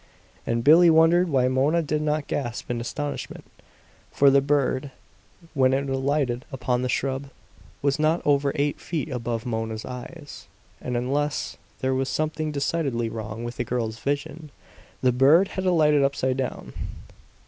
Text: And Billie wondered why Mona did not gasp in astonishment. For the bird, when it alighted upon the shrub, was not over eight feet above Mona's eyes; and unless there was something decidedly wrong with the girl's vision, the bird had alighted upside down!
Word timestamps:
And 0.47 0.63
Billie 0.63 0.89
wondered 0.89 1.29
why 1.29 1.47
Mona 1.47 1.83
did 1.83 2.01
not 2.01 2.25
gasp 2.25 2.71
in 2.71 2.81
astonishment. 2.81 3.45
For 4.11 4.31
the 4.31 4.41
bird, 4.41 4.89
when 5.53 5.73
it 5.73 5.87
alighted 5.87 6.43
upon 6.51 6.81
the 6.81 6.89
shrub, 6.89 7.29
was 7.83 7.99
not 7.99 8.19
over 8.25 8.51
eight 8.55 8.79
feet 8.81 9.09
above 9.09 9.45
Mona's 9.45 9.85
eyes; 9.85 10.47
and 10.81 10.97
unless 10.97 11.57
there 11.81 11.93
was 11.93 12.09
something 12.09 12.51
decidedly 12.51 13.09
wrong 13.09 13.43
with 13.43 13.57
the 13.57 13.63
girl's 13.63 13.99
vision, 13.99 14.49
the 15.03 15.11
bird 15.11 15.49
had 15.49 15.67
alighted 15.67 16.01
upside 16.03 16.37
down! 16.37 16.73